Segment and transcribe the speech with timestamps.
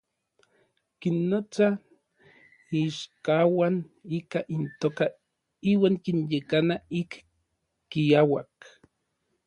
[0.99, 1.81] Kinnotsa n
[2.79, 3.75] iichkauan
[4.17, 5.05] ika intoka
[5.71, 7.11] iuan kinyekana ik
[7.89, 8.53] kiauak.